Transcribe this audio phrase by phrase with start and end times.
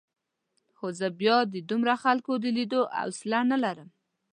[0.75, 3.89] خو زه بیا د دومره خلکو د لیدو حوصله نه لرم.